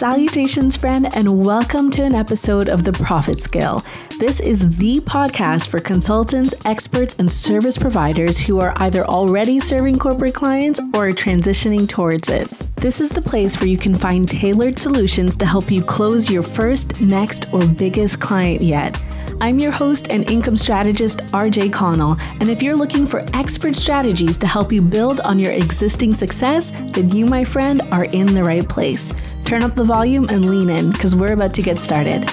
Salutations, 0.00 0.78
friend, 0.78 1.14
and 1.14 1.44
welcome 1.44 1.90
to 1.90 2.02
an 2.02 2.14
episode 2.14 2.70
of 2.70 2.84
The 2.84 2.92
Profit 2.92 3.42
Scale. 3.42 3.84
This 4.18 4.40
is 4.40 4.78
the 4.78 4.94
podcast 5.00 5.68
for 5.68 5.78
consultants, 5.78 6.54
experts, 6.64 7.16
and 7.18 7.30
service 7.30 7.76
providers 7.76 8.38
who 8.38 8.58
are 8.60 8.72
either 8.76 9.04
already 9.04 9.60
serving 9.60 9.98
corporate 9.98 10.32
clients 10.32 10.80
or 10.94 11.10
transitioning 11.10 11.86
towards 11.86 12.30
it. 12.30 12.66
This 12.76 12.98
is 12.98 13.10
the 13.10 13.20
place 13.20 13.60
where 13.60 13.68
you 13.68 13.76
can 13.76 13.94
find 13.94 14.26
tailored 14.26 14.78
solutions 14.78 15.36
to 15.36 15.44
help 15.44 15.70
you 15.70 15.82
close 15.82 16.30
your 16.30 16.44
first, 16.44 17.02
next, 17.02 17.52
or 17.52 17.66
biggest 17.66 18.20
client 18.20 18.62
yet. 18.62 18.98
I'm 19.42 19.58
your 19.58 19.72
host 19.72 20.08
and 20.10 20.30
income 20.30 20.56
strategist, 20.56 21.20
RJ 21.32 21.72
Connell, 21.72 22.18
and 22.40 22.50
if 22.50 22.62
you're 22.62 22.76
looking 22.76 23.06
for 23.06 23.24
expert 23.32 23.74
strategies 23.74 24.36
to 24.36 24.46
help 24.46 24.70
you 24.70 24.82
build 24.82 25.20
on 25.20 25.38
your 25.38 25.52
existing 25.52 26.12
success, 26.12 26.72
then 26.92 27.08
you, 27.08 27.24
my 27.24 27.42
friend, 27.42 27.80
are 27.90 28.04
in 28.04 28.26
the 28.26 28.44
right 28.44 28.68
place. 28.68 29.14
Turn 29.46 29.62
up 29.62 29.74
the 29.74 29.82
volume 29.82 30.26
and 30.28 30.44
lean 30.44 30.68
in 30.68 30.90
because 30.90 31.16
we're 31.16 31.32
about 31.32 31.54
to 31.54 31.62
get 31.62 31.78
started. 31.78 32.28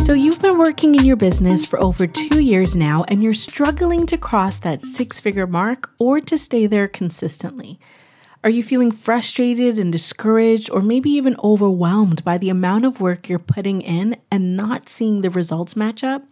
So, 0.00 0.14
you've 0.14 0.40
been 0.40 0.56
working 0.56 0.94
in 0.94 1.04
your 1.04 1.16
business 1.16 1.66
for 1.66 1.78
over 1.78 2.06
two 2.06 2.40
years 2.40 2.74
now, 2.74 3.04
and 3.08 3.22
you're 3.22 3.32
struggling 3.32 4.06
to 4.06 4.16
cross 4.16 4.58
that 4.60 4.80
six 4.80 5.20
figure 5.20 5.46
mark 5.46 5.90
or 6.00 6.22
to 6.22 6.38
stay 6.38 6.66
there 6.66 6.88
consistently. 6.88 7.78
Are 8.44 8.50
you 8.50 8.62
feeling 8.62 8.92
frustrated 8.92 9.78
and 9.78 9.90
discouraged, 9.90 10.70
or 10.70 10.82
maybe 10.82 11.08
even 11.08 11.34
overwhelmed 11.42 12.22
by 12.24 12.36
the 12.36 12.50
amount 12.50 12.84
of 12.84 13.00
work 13.00 13.26
you're 13.26 13.38
putting 13.38 13.80
in 13.80 14.18
and 14.30 14.54
not 14.54 14.90
seeing 14.90 15.22
the 15.22 15.30
results 15.30 15.76
match 15.76 16.04
up? 16.04 16.24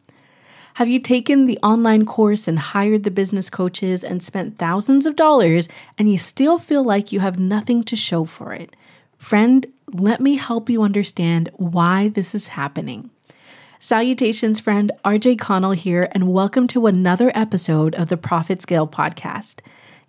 Have 0.74 0.88
you 0.88 1.00
taken 1.00 1.46
the 1.46 1.58
online 1.62 2.04
course 2.04 2.46
and 2.46 2.58
hired 2.58 3.04
the 3.04 3.10
business 3.10 3.48
coaches 3.48 4.04
and 4.04 4.22
spent 4.22 4.58
thousands 4.58 5.06
of 5.06 5.16
dollars 5.16 5.70
and 5.96 6.12
you 6.12 6.18
still 6.18 6.58
feel 6.58 6.84
like 6.84 7.12
you 7.12 7.20
have 7.20 7.38
nothing 7.38 7.82
to 7.84 7.96
show 7.96 8.26
for 8.26 8.52
it? 8.52 8.76
Friend, 9.16 9.64
let 9.90 10.20
me 10.20 10.36
help 10.36 10.68
you 10.68 10.82
understand 10.82 11.48
why 11.54 12.08
this 12.08 12.34
is 12.34 12.48
happening. 12.48 13.08
Salutations, 13.80 14.60
friend. 14.60 14.92
RJ 15.02 15.38
Connell 15.38 15.72
here, 15.72 16.08
and 16.12 16.30
welcome 16.30 16.66
to 16.68 16.86
another 16.86 17.32
episode 17.34 17.94
of 17.94 18.10
the 18.10 18.18
Profit 18.18 18.60
Scale 18.60 18.86
podcast. 18.86 19.60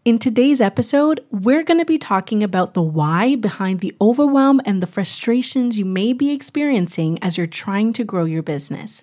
In 0.05 0.19
today's 0.19 0.59
episode, 0.59 1.23
we're 1.31 1.63
going 1.63 1.79
to 1.79 1.85
be 1.85 1.97
talking 1.97 2.43
about 2.43 2.73
the 2.73 2.81
why 2.81 3.37
behind 3.37 3.79
the 3.79 3.95
overwhelm 4.01 4.59
and 4.65 4.83
the 4.83 4.87
frustrations 4.87 5.77
you 5.77 5.85
may 5.85 6.11
be 6.11 6.33
experiencing 6.33 7.17
as 7.21 7.37
you're 7.37 7.47
trying 7.47 7.93
to 7.93 8.03
grow 8.03 8.25
your 8.25 8.43
business. 8.43 9.01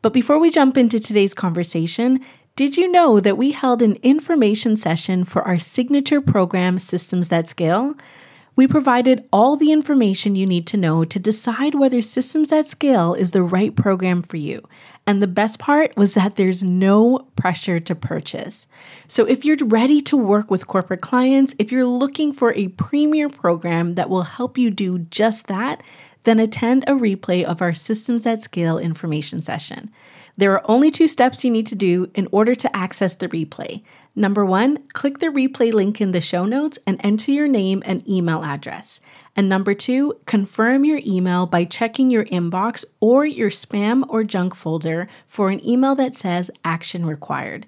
But 0.00 0.14
before 0.14 0.38
we 0.38 0.48
jump 0.50 0.78
into 0.78 0.98
today's 0.98 1.34
conversation, 1.34 2.24
did 2.56 2.78
you 2.78 2.90
know 2.90 3.20
that 3.20 3.36
we 3.36 3.50
held 3.50 3.82
an 3.82 3.96
information 4.02 4.78
session 4.78 5.26
for 5.26 5.42
our 5.42 5.58
signature 5.58 6.22
program, 6.22 6.78
Systems 6.78 7.28
That 7.28 7.46
Scale? 7.46 7.94
We 8.58 8.66
provided 8.66 9.24
all 9.32 9.54
the 9.54 9.70
information 9.70 10.34
you 10.34 10.44
need 10.44 10.66
to 10.66 10.76
know 10.76 11.04
to 11.04 11.20
decide 11.20 11.76
whether 11.76 12.02
Systems 12.02 12.50
That 12.50 12.68
Scale 12.68 13.14
is 13.14 13.30
the 13.30 13.44
right 13.44 13.72
program 13.76 14.20
for 14.20 14.36
you. 14.36 14.68
And 15.06 15.22
the 15.22 15.28
best 15.28 15.60
part 15.60 15.96
was 15.96 16.14
that 16.14 16.34
there's 16.34 16.60
no 16.60 17.28
pressure 17.36 17.78
to 17.78 17.94
purchase. 17.94 18.66
So 19.06 19.26
if 19.26 19.44
you're 19.44 19.64
ready 19.64 20.00
to 20.00 20.16
work 20.16 20.50
with 20.50 20.66
corporate 20.66 21.02
clients, 21.02 21.54
if 21.60 21.70
you're 21.70 21.86
looking 21.86 22.32
for 22.32 22.52
a 22.54 22.66
premier 22.66 23.28
program 23.28 23.94
that 23.94 24.10
will 24.10 24.24
help 24.24 24.58
you 24.58 24.72
do 24.72 24.98
just 24.98 25.46
that, 25.46 25.80
then 26.24 26.40
attend 26.40 26.82
a 26.88 26.94
replay 26.94 27.44
of 27.44 27.62
our 27.62 27.74
Systems 27.74 28.24
That 28.24 28.42
Scale 28.42 28.76
information 28.76 29.40
session. 29.40 29.88
There 30.36 30.52
are 30.52 30.68
only 30.68 30.90
two 30.90 31.06
steps 31.06 31.44
you 31.44 31.50
need 31.52 31.66
to 31.68 31.76
do 31.76 32.10
in 32.16 32.26
order 32.32 32.56
to 32.56 32.76
access 32.76 33.14
the 33.14 33.28
replay. 33.28 33.82
Number 34.18 34.44
one, 34.44 34.78
click 34.94 35.20
the 35.20 35.26
replay 35.26 35.72
link 35.72 36.00
in 36.00 36.10
the 36.10 36.20
show 36.20 36.44
notes 36.44 36.76
and 36.84 37.00
enter 37.04 37.30
your 37.30 37.46
name 37.46 37.84
and 37.86 38.06
email 38.08 38.42
address. 38.42 39.00
And 39.36 39.48
number 39.48 39.74
two, 39.74 40.18
confirm 40.26 40.84
your 40.84 41.00
email 41.06 41.46
by 41.46 41.64
checking 41.64 42.10
your 42.10 42.24
inbox 42.24 42.84
or 42.98 43.24
your 43.24 43.50
spam 43.50 44.04
or 44.08 44.24
junk 44.24 44.56
folder 44.56 45.06
for 45.28 45.50
an 45.50 45.64
email 45.64 45.94
that 45.94 46.16
says 46.16 46.50
action 46.64 47.06
required. 47.06 47.64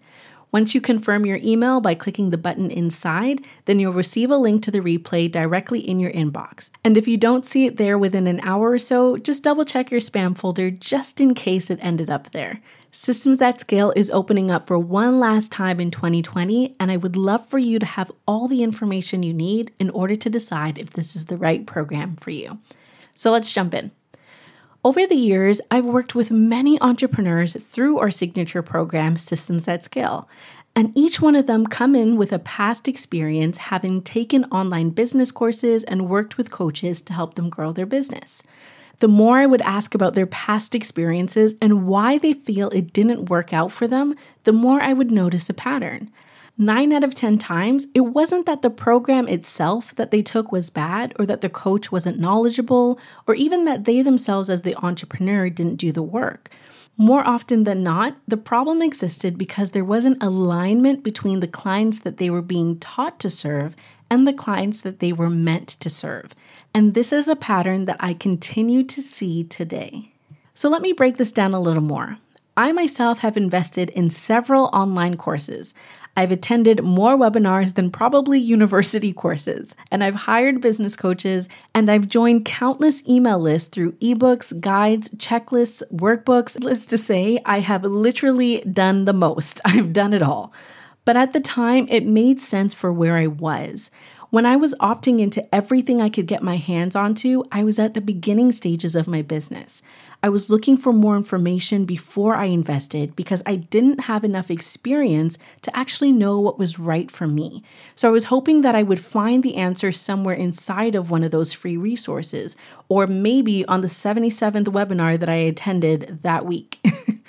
Once 0.52 0.74
you 0.74 0.80
confirm 0.80 1.24
your 1.24 1.38
email 1.42 1.80
by 1.80 1.94
clicking 1.94 2.30
the 2.30 2.38
button 2.38 2.70
inside, 2.70 3.40
then 3.66 3.78
you'll 3.78 3.92
receive 3.92 4.30
a 4.30 4.36
link 4.36 4.62
to 4.62 4.70
the 4.70 4.80
replay 4.80 5.30
directly 5.30 5.80
in 5.80 6.00
your 6.00 6.10
inbox. 6.10 6.70
And 6.84 6.96
if 6.96 7.06
you 7.06 7.16
don't 7.16 7.46
see 7.46 7.66
it 7.66 7.76
there 7.76 7.96
within 7.96 8.26
an 8.26 8.40
hour 8.40 8.70
or 8.72 8.78
so, 8.78 9.16
just 9.16 9.44
double 9.44 9.64
check 9.64 9.90
your 9.90 10.00
spam 10.00 10.36
folder 10.36 10.70
just 10.70 11.20
in 11.20 11.34
case 11.34 11.70
it 11.70 11.78
ended 11.80 12.10
up 12.10 12.30
there. 12.30 12.60
Systems 12.92 13.38
That 13.38 13.60
Scale 13.60 13.92
is 13.94 14.10
opening 14.10 14.50
up 14.50 14.66
for 14.66 14.76
one 14.76 15.20
last 15.20 15.52
time 15.52 15.78
in 15.78 15.92
2020, 15.92 16.74
and 16.80 16.90
I 16.90 16.96
would 16.96 17.14
love 17.14 17.46
for 17.48 17.58
you 17.58 17.78
to 17.78 17.86
have 17.86 18.10
all 18.26 18.48
the 18.48 18.64
information 18.64 19.22
you 19.22 19.32
need 19.32 19.72
in 19.78 19.90
order 19.90 20.16
to 20.16 20.28
decide 20.28 20.76
if 20.76 20.90
this 20.90 21.14
is 21.14 21.26
the 21.26 21.36
right 21.36 21.64
program 21.64 22.16
for 22.16 22.30
you. 22.30 22.58
So 23.14 23.30
let's 23.30 23.52
jump 23.52 23.74
in. 23.74 23.92
Over 24.82 25.06
the 25.06 25.14
years, 25.14 25.60
I've 25.70 25.84
worked 25.84 26.14
with 26.14 26.30
many 26.30 26.80
entrepreneurs 26.80 27.52
through 27.52 27.98
our 27.98 28.10
signature 28.10 28.62
program, 28.62 29.18
Systems 29.18 29.66
That 29.66 29.84
Scale. 29.84 30.26
And 30.74 30.96
each 30.96 31.20
one 31.20 31.36
of 31.36 31.46
them 31.46 31.66
come 31.66 31.94
in 31.94 32.16
with 32.16 32.32
a 32.32 32.38
past 32.38 32.88
experience 32.88 33.58
having 33.58 34.00
taken 34.00 34.46
online 34.46 34.88
business 34.88 35.32
courses 35.32 35.84
and 35.84 36.08
worked 36.08 36.38
with 36.38 36.50
coaches 36.50 37.02
to 37.02 37.12
help 37.12 37.34
them 37.34 37.50
grow 37.50 37.72
their 37.72 37.84
business. 37.84 38.42
The 39.00 39.08
more 39.08 39.36
I 39.36 39.44
would 39.44 39.60
ask 39.62 39.94
about 39.94 40.14
their 40.14 40.26
past 40.26 40.74
experiences 40.74 41.54
and 41.60 41.86
why 41.86 42.16
they 42.16 42.32
feel 42.32 42.70
it 42.70 42.94
didn't 42.94 43.28
work 43.28 43.52
out 43.52 43.72
for 43.72 43.86
them, 43.86 44.14
the 44.44 44.52
more 44.52 44.80
I 44.80 44.94
would 44.94 45.10
notice 45.10 45.50
a 45.50 45.54
pattern 45.54 46.10
nine 46.60 46.93
out 46.93 47.03
of 47.03 47.15
10 47.15 47.38
times, 47.38 47.87
it 47.94 48.03
wasn't 48.03 48.47
that 48.47 48.62
the 48.62 48.71
program 48.71 49.26
itself 49.26 49.94
that 49.94 50.10
they 50.10 50.22
took 50.22 50.53
was 50.53 50.71
bad 50.71 51.12
or 51.19 51.25
that 51.26 51.41
the 51.41 51.48
coach 51.48 51.91
wasn't 51.91 52.21
knowledgeable 52.21 53.00
or 53.26 53.34
even 53.34 53.65
that 53.65 53.84
they 53.84 54.03
themselves, 54.03 54.50
as 54.50 54.62
the 54.62 54.76
entrepreneur, 54.76 55.48
didn't 55.48 55.76
do 55.76 55.91
the 55.91 56.03
work. 56.03 56.50
More 56.97 57.26
often 57.26 57.65
than 57.65 57.82
not, 57.82 58.16
the 58.28 58.37
problem 58.37 58.82
existed 58.82 59.38
because 59.38 59.71
there 59.71 59.84
wasn't 59.84 60.22
alignment 60.22 61.03
between 61.03 61.41
the 61.41 61.48
clients 61.48 62.00
that 62.00 62.19
they 62.19 62.28
were 62.28 62.43
being 62.43 62.78
taught 62.78 63.19
to 63.21 63.31
serve 63.31 63.75
and 64.10 64.27
the 64.27 64.32
clients 64.34 64.82
that 64.82 64.98
they 64.98 65.12
were 65.12 65.31
meant 65.31 65.69
to 65.69 65.88
serve. 65.88 66.34
And 66.75 66.92
this 66.92 67.10
is 67.10 67.27
a 67.27 67.37
pattern 67.37 67.87
that 67.87 67.97
I 68.00 68.12
continue 68.12 68.82
to 68.82 69.00
see 69.00 69.44
today. 69.44 70.12
So 70.53 70.69
let 70.69 70.82
me 70.82 70.92
break 70.92 71.16
this 71.16 71.32
down 71.32 71.54
a 71.54 71.60
little 71.60 71.82
more. 71.82 72.19
I 72.56 72.72
myself 72.72 73.20
have 73.20 73.36
invested 73.36 73.90
in 73.90 74.10
several 74.10 74.66
online 74.72 75.16
courses. 75.16 75.72
I've 76.16 76.32
attended 76.32 76.82
more 76.82 77.16
webinars 77.16 77.74
than 77.74 77.90
probably 77.90 78.38
university 78.38 79.12
courses, 79.24 79.74
and 79.90 80.02
I've 80.02 80.14
hired 80.14 80.60
business 80.60 80.96
coaches, 80.96 81.48
and 81.74 81.90
I've 81.90 82.08
joined 82.08 82.44
countless 82.44 83.06
email 83.08 83.38
lists 83.38 83.68
through 83.68 83.92
ebooks, 83.92 84.58
guides, 84.60 85.08
checklists, 85.10 85.82
workbooks. 85.92 86.62
Let's 86.62 86.86
to 86.86 86.98
say, 86.98 87.38
I 87.44 87.60
have 87.60 87.84
literally 87.84 88.60
done 88.62 89.04
the 89.04 89.12
most. 89.12 89.60
I've 89.64 89.92
done 89.92 90.12
it 90.12 90.22
all. 90.22 90.52
But 91.04 91.16
at 91.16 91.32
the 91.32 91.40
time, 91.40 91.86
it 91.88 92.04
made 92.04 92.40
sense 92.40 92.74
for 92.74 92.92
where 92.92 93.16
I 93.16 93.26
was. 93.26 93.90
When 94.30 94.46
I 94.46 94.54
was 94.54 94.76
opting 94.80 95.18
into 95.18 95.52
everything 95.52 96.00
I 96.00 96.08
could 96.08 96.26
get 96.26 96.42
my 96.42 96.56
hands 96.56 96.94
onto, 96.94 97.42
I 97.50 97.64
was 97.64 97.80
at 97.80 97.94
the 97.94 98.00
beginning 98.00 98.52
stages 98.52 98.94
of 98.94 99.08
my 99.08 99.22
business. 99.22 99.82
I 100.22 100.28
was 100.28 100.50
looking 100.50 100.76
for 100.76 100.92
more 100.92 101.16
information 101.16 101.86
before 101.86 102.34
I 102.34 102.44
invested 102.47 103.16
because 103.16 103.42
I 103.47 103.56
didn't 103.56 104.00
have 104.00 104.22
enough 104.22 104.50
experience 104.50 105.38
to 105.62 105.75
actually 105.75 106.12
know 106.12 106.38
what 106.38 106.58
was 106.58 106.78
right 106.78 107.10
for 107.10 107.26
me. 107.26 107.62
So 107.94 108.06
I 108.06 108.12
was 108.12 108.25
hoping 108.25 108.60
that 108.60 108.75
I 108.75 108.82
would 108.82 109.00
find 109.00 109.42
the 109.42 109.56
answer 109.56 109.92
somewhere 109.92 110.34
inside 110.34 110.94
of 110.94 111.10
one 111.10 111.25
of 111.25 111.30
those 111.30 111.54
free 111.54 111.78
resources, 111.78 112.54
or 112.88 113.06
maybe 113.06 113.64
on 113.64 113.80
the 113.80 113.88
77th 113.88 114.64
webinar 114.64 115.19
that 115.19 115.28
I 115.30 115.36
attended 115.36 116.19
that 116.22 116.44
week. 116.44 116.80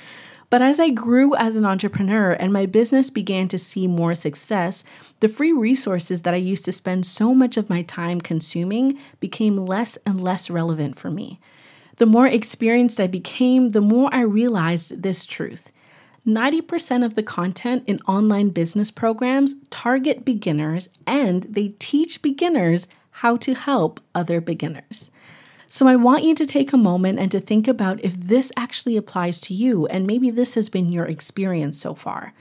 But 0.51 0.62
as 0.62 0.81
I 0.81 0.90
grew 0.90 1.33
as 1.36 1.56
an 1.56 1.63
entrepreneur 1.63 2.33
and 2.33 2.51
my 2.51 2.65
business 2.65 3.10
began 3.10 3.48
to 3.48 3.57
see 3.57 3.88
more 3.88 4.13
success, 4.13 4.83
the 5.21 5.30
free 5.30 5.54
resources 5.54 6.24
that 6.24 6.33
I 6.33 6.38
used 6.38 6.65
to 6.65 6.74
spend 6.74 7.06
so 7.06 7.33
much 7.33 7.56
of 7.56 7.69
my 7.69 7.83
time 7.83 8.19
consuming 8.19 9.00
became 9.21 9.65
less 9.65 9.98
and 10.06 10.21
less 10.21 10.50
relevant 10.50 11.00
for 11.00 11.10
me. 11.10 11.39
The 11.97 12.05
more 12.05 12.27
experienced 12.27 12.99
I 12.99 13.07
became, 13.07 13.69
the 13.69 13.81
more 13.81 14.09
I 14.13 14.21
realized 14.21 15.03
this 15.03 15.25
truth. 15.25 15.71
90% 16.25 17.03
of 17.03 17.15
the 17.15 17.23
content 17.23 17.83
in 17.88 17.99
online 18.01 18.49
business 18.49 18.91
programs 18.91 19.55
target 19.69 20.23
beginners 20.23 20.88
and 21.07 21.43
they 21.43 21.69
teach 21.79 22.21
beginners 22.21 22.88
how 23.09 23.38
to 23.38 23.55
help 23.55 23.99
other 24.13 24.39
beginners. 24.39 25.09
So 25.67 25.88
I 25.88 25.95
want 25.95 26.23
you 26.23 26.35
to 26.35 26.45
take 26.45 26.73
a 26.73 26.77
moment 26.77 27.17
and 27.17 27.31
to 27.31 27.39
think 27.39 27.67
about 27.67 28.03
if 28.03 28.13
this 28.13 28.51
actually 28.57 28.97
applies 28.97 29.39
to 29.41 29.53
you, 29.53 29.88
and 29.88 30.05
maybe 30.05 30.29
this 30.29 30.55
has 30.55 30.67
been 30.67 30.91
your 30.91 31.05
experience 31.05 31.79
so 31.79 31.95
far. 31.95 32.33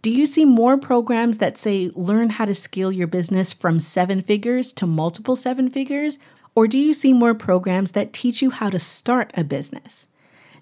Do 0.00 0.10
you 0.10 0.26
see 0.26 0.44
more 0.44 0.78
programs 0.78 1.38
that 1.38 1.58
say 1.58 1.90
learn 1.96 2.30
how 2.30 2.44
to 2.44 2.54
scale 2.54 2.92
your 2.92 3.08
business 3.08 3.52
from 3.52 3.80
seven 3.80 4.22
figures 4.22 4.72
to 4.74 4.86
multiple 4.86 5.34
seven 5.34 5.70
figures? 5.70 6.20
Or 6.58 6.66
do 6.66 6.76
you 6.76 6.92
see 6.92 7.12
more 7.12 7.34
programs 7.34 7.92
that 7.92 8.12
teach 8.12 8.42
you 8.42 8.50
how 8.50 8.68
to 8.68 8.80
start 8.80 9.30
a 9.36 9.44
business? 9.44 10.08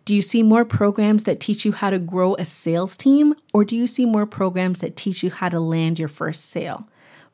Do 0.04 0.12
you 0.12 0.20
see 0.20 0.42
more 0.42 0.66
programs 0.66 1.24
that 1.24 1.40
teach 1.40 1.64
you 1.64 1.72
how 1.72 1.88
to 1.88 1.98
grow 1.98 2.34
a 2.34 2.44
sales 2.44 2.98
team? 2.98 3.34
Or 3.54 3.64
do 3.64 3.74
you 3.74 3.86
see 3.86 4.04
more 4.04 4.26
programs 4.26 4.80
that 4.80 4.94
teach 4.94 5.22
you 5.22 5.30
how 5.30 5.48
to 5.48 5.58
land 5.58 5.98
your 5.98 6.08
first 6.08 6.50
sale? 6.50 6.86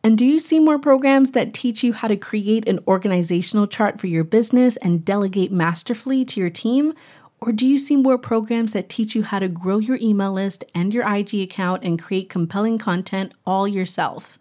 And 0.05 0.17
do 0.17 0.25
you 0.25 0.39
see 0.39 0.61
more 0.61 0.79
programs 0.79 1.33
that 1.33 1.53
teach 1.53 1.83
you 1.83 1.93
how 1.93 2.07
to 2.07 2.15
create 2.15 2.69
an 2.69 2.79
organizational 2.87 3.67
chart 3.67 3.99
for 3.99 4.07
your 4.07 4.23
business 4.23 4.77
and 4.77 5.05
delegate 5.05 5.51
masterfully 5.51 6.25
to 6.27 6.39
your 6.39 6.49
team? 6.49 6.95
Or 7.41 7.51
do 7.51 7.67
you 7.67 7.79
see 7.79 7.97
more 7.97 8.17
programs 8.17 8.75
that 8.75 8.89
teach 8.89 9.17
you 9.17 9.25
how 9.25 9.41
to 9.41 9.49
grow 9.49 9.79
your 9.79 9.99
email 10.01 10.31
list 10.31 10.63
and 10.73 10.95
your 10.95 11.13
IG 11.13 11.35
account 11.35 11.83
and 11.83 12.01
create 12.01 12.29
compelling 12.29 12.79
content 12.79 13.35
all 13.45 13.67
yourself? 13.67 14.39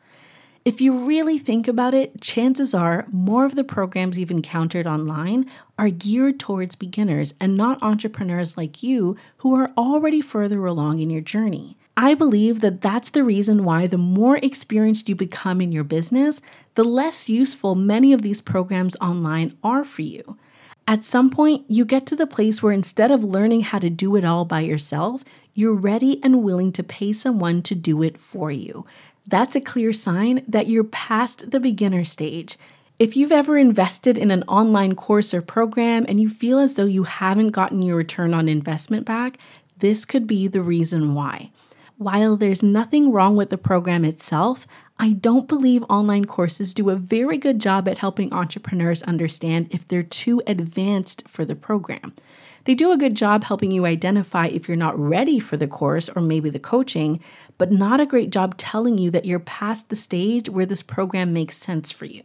If 0.64 0.80
you 0.80 0.94
really 0.94 1.40
think 1.40 1.68
about 1.68 1.96
it, 1.96 2.22
chances 2.22 2.76
are 2.76 3.08
more 3.12 3.46
of 3.46 3.56
the 3.56 3.64
programs 3.64 4.20
you've 4.20 4.30
encountered 4.30 4.86
online 4.86 5.50
are 5.80 5.90
geared 5.90 6.40
towards 6.40 6.76
beginners 6.76 7.34
and 7.42 7.58
not 7.58 7.82
entrepreneurs 7.82 8.58
like 8.58 8.84
you 8.84 9.18
who 9.38 9.56
are 9.56 9.72
already 9.76 10.22
further 10.22 10.64
along 10.68 11.00
in 11.00 11.10
your 11.10 11.22
journey. 11.22 11.78
I 11.98 12.14
believe 12.14 12.62
that 12.62 12.80
that's 12.80 13.10
the 13.10 13.24
reason 13.24 13.66
why 13.66 13.88
the 13.88 13.98
more 13.98 14.38
experienced 14.38 15.10
you 15.10 15.16
become 15.16 15.62
in 15.62 15.72
your 15.72 15.84
business, 15.84 16.42
the 16.76 16.84
less 16.84 17.28
useful 17.28 17.74
many 17.74 18.14
of 18.14 18.22
these 18.22 18.40
programs 18.40 18.96
online 19.02 19.58
are 19.64 19.84
for 19.84 20.04
you. 20.04 20.38
At 20.88 21.06
some 21.06 21.32
point, 21.32 21.66
you 21.70 21.86
get 21.86 22.06
to 22.08 22.16
the 22.16 22.28
place 22.28 22.62
where 22.62 22.74
instead 22.74 23.10
of 23.10 23.24
learning 23.24 23.62
how 23.62 23.80
to 23.80 23.90
do 23.90 24.16
it 24.16 24.24
all 24.24 24.46
by 24.46 24.60
yourself, 24.60 25.24
you're 25.54 25.74
ready 25.74 26.24
and 26.24 26.44
willing 26.44 26.72
to 26.74 26.84
pay 26.84 27.14
someone 27.14 27.62
to 27.64 27.76
do 27.76 28.04
it 28.04 28.20
for 28.20 28.52
you. 28.52 28.86
That's 29.28 29.56
a 29.56 29.62
clear 29.62 29.94
sign 29.94 30.44
that 30.48 30.68
you're 30.68 30.84
past 30.84 31.52
the 31.52 31.60
beginner 31.60 32.04
stage. 32.04 32.58
If 33.00 33.16
you've 33.16 33.32
ever 33.32 33.58
invested 33.58 34.18
in 34.18 34.30
an 34.30 34.44
online 34.44 34.96
course 34.96 35.34
or 35.34 35.42
program 35.42 36.06
and 36.08 36.20
you 36.20 36.30
feel 36.30 36.60
as 36.60 36.76
though 36.76 36.86
you 36.86 37.04
haven't 37.04 37.50
gotten 37.50 37.82
your 37.82 37.96
return 37.96 38.34
on 38.34 38.48
investment 38.48 39.06
back, 39.06 39.38
this 39.78 40.06
could 40.06 40.28
be 40.28 40.48
the 40.48 40.62
reason 40.62 41.16
why. 41.16 41.52
While 41.98 42.36
there's 42.36 42.64
nothing 42.64 43.12
wrong 43.12 43.36
with 43.36 43.52
the 43.52 43.58
program 43.58 44.06
itself, 44.06 44.68
I 45.00 45.14
don't 45.14 45.48
believe 45.48 45.84
online 45.90 46.26
courses 46.26 46.74
do 46.74 46.90
a 46.90 46.96
very 46.96 47.38
good 47.38 47.60
job 47.60 47.88
at 47.88 48.00
helping 48.00 48.34
entrepreneurs 48.34 49.02
understand 49.04 49.68
if 49.72 49.88
they're 49.88 50.04
too 50.04 50.42
advanced 50.46 51.28
for 51.28 51.46
the 51.46 51.56
program. 51.56 52.14
They 52.66 52.76
do 52.76 52.92
a 52.92 52.98
good 52.98 53.16
job 53.16 53.44
helping 53.44 53.72
you 53.72 53.86
identify 53.86 54.48
if 54.48 54.68
you're 54.68 54.78
not 54.78 54.98
ready 54.98 55.40
for 55.40 55.58
the 55.58 55.68
course 55.68 56.10
or 56.10 56.22
maybe 56.22 56.52
the 56.52 56.60
coaching, 56.60 57.20
but 57.62 57.72
not 57.72 58.00
a 58.00 58.08
great 58.08 58.32
job 58.32 58.58
telling 58.58 58.98
you 58.98 59.12
that 59.12 59.26
you're 59.26 59.38
past 59.38 59.92
the 59.92 59.96
stage 59.96 60.50
where 60.50 60.66
this 60.66 60.82
program 60.82 61.32
makes 61.32 61.56
sense 61.56 61.92
for 61.92 62.06
you. 62.06 62.24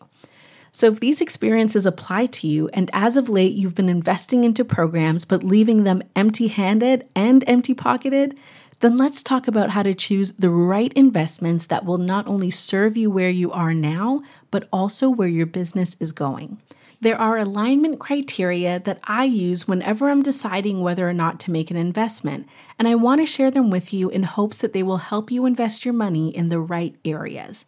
So, 0.72 0.86
if 0.86 1.00
these 1.00 1.20
experiences 1.20 1.84
apply 1.84 2.24
to 2.24 2.46
you, 2.46 2.70
and 2.72 2.88
as 2.94 3.18
of 3.18 3.28
late 3.28 3.52
you've 3.52 3.74
been 3.74 3.90
investing 3.90 4.44
into 4.44 4.64
programs 4.64 5.26
but 5.26 5.44
leaving 5.44 5.84
them 5.84 6.02
empty 6.16 6.48
handed 6.48 7.06
and 7.14 7.44
empty 7.46 7.74
pocketed, 7.74 8.34
then 8.80 8.96
let's 8.96 9.22
talk 9.22 9.46
about 9.46 9.68
how 9.68 9.82
to 9.82 9.92
choose 9.92 10.32
the 10.32 10.48
right 10.48 10.92
investments 10.94 11.66
that 11.66 11.84
will 11.84 11.98
not 11.98 12.26
only 12.26 12.50
serve 12.50 12.96
you 12.96 13.10
where 13.10 13.28
you 13.28 13.52
are 13.52 13.74
now, 13.74 14.22
but 14.50 14.66
also 14.72 15.10
where 15.10 15.28
your 15.28 15.44
business 15.44 15.98
is 16.00 16.12
going. 16.12 16.62
There 17.06 17.20
are 17.20 17.38
alignment 17.38 18.00
criteria 18.00 18.81
that 18.81 18.99
I 19.05 19.26
use 19.26 19.69
whenever 19.69 20.11
I'm 20.11 20.25
deciding 20.25 20.81
whether 20.81 21.08
or 21.08 21.12
not 21.12 21.38
to 21.38 21.53
make 21.53 21.70
an 21.70 21.76
investment, 21.76 22.49
and 22.81 22.88
I 22.88 22.97
want 22.97 23.20
to 23.20 23.26
share 23.26 23.53
them 23.53 23.70
with 23.70 23.94
you 23.94 24.11
in 24.11 24.25
hopes 24.25 24.58
that 24.58 24.73
they 24.73 24.82
will 24.82 24.97
help 24.97 25.31
you 25.31 25.47
invest 25.47 25.85
your 25.85 25.94
money 25.94 26.37
in 26.37 26.49
the 26.49 26.58
right 26.58 26.97
areas. 27.05 27.64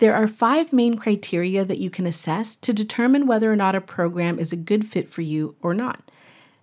There 0.00 0.14
are 0.14 0.26
five 0.28 0.70
main 0.70 0.98
criteria 0.98 1.64
that 1.64 1.78
you 1.78 1.88
can 1.88 2.06
assess 2.06 2.56
to 2.56 2.74
determine 2.74 3.26
whether 3.26 3.50
or 3.50 3.56
not 3.56 3.74
a 3.74 3.80
program 3.80 4.38
is 4.38 4.52
a 4.52 4.66
good 4.70 4.86
fit 4.86 5.08
for 5.08 5.22
you 5.22 5.56
or 5.62 5.72
not. 5.72 6.10